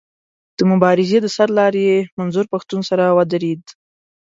د 0.57 0.59
مبارزې 0.71 1.17
د 1.21 1.27
سر 1.35 1.49
لاري 1.59 1.85
منظور 2.19 2.45
پښتون 2.53 2.79
سره 2.89 3.05
ودرېد. 3.17 3.61